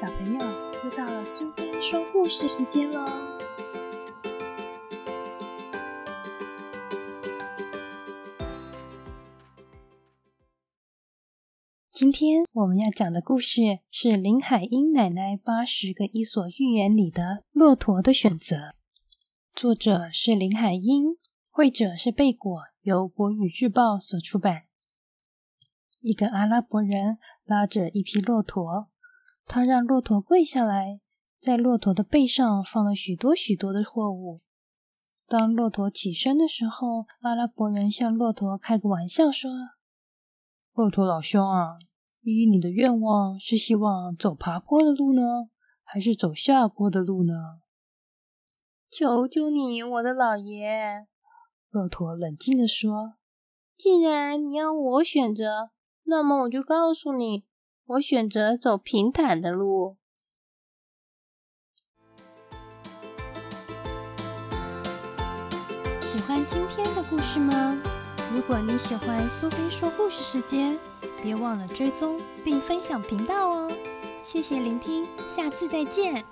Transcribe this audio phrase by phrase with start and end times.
[0.00, 0.38] 小朋友，
[0.84, 3.04] 又到了苏菲说故事时间喽！
[11.90, 18.54] 今天我们要讲的故事是林海音奶奶八十个伊索寓言里的《骆驼的选择》，
[19.52, 21.16] 作者是林海音，
[21.50, 24.62] 绘者是贝果，由国语日报所出版。
[25.98, 28.86] 一个阿拉伯人拉着一匹骆驼。
[29.48, 31.00] 他让骆驼跪下来，
[31.40, 34.42] 在骆驼的背上放了许多许多的货物。
[35.26, 39.50] 当骆驼起身的时候，阿拉伯人向骆驼开个玩笑说
[40.74, 41.78] ：“骆驼老兄啊，
[42.20, 45.48] 依你的愿望，是希望走爬坡的路呢，
[45.82, 47.32] 还是走下坡的路呢
[48.90, 51.06] ？”“求求你，我的老爷。”
[51.70, 53.14] 骆驼冷静地说
[53.78, 55.70] ，“既然你要我选择，
[56.04, 57.44] 那么我就告诉你。”
[57.88, 59.96] 我选择走平坦的路。
[66.02, 67.80] 喜欢今天的故事吗？
[68.34, 70.78] 如果你喜欢苏菲说故事时间，
[71.22, 73.72] 别忘了追踪并分享频道哦。
[74.22, 76.22] 谢谢聆听，下次再见。